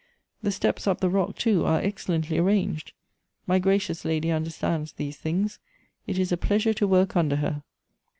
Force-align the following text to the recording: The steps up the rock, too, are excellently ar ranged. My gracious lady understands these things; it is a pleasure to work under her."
The 0.41 0.51
steps 0.51 0.87
up 0.87 0.99
the 0.99 1.11
rock, 1.11 1.35
too, 1.35 1.63
are 1.63 1.79
excellently 1.79 2.39
ar 2.39 2.45
ranged. 2.45 2.93
My 3.45 3.59
gracious 3.59 4.03
lady 4.03 4.31
understands 4.31 4.93
these 4.93 5.15
things; 5.17 5.59
it 6.07 6.17
is 6.17 6.31
a 6.31 6.37
pleasure 6.37 6.73
to 6.73 6.87
work 6.87 7.15
under 7.15 7.35
her." 7.35 7.61